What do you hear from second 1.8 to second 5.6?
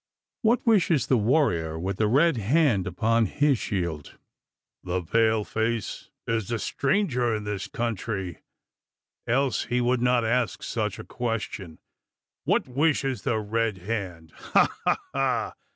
the red hand upon his shield?" "The pale